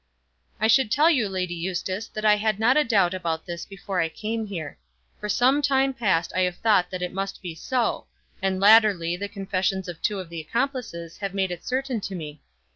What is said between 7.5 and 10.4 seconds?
so; and latterly the confessions of two of